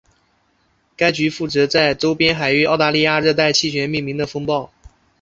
[0.97, 4.71] 该局负责在周边海域澳大利亚热带气旋命名的风暴。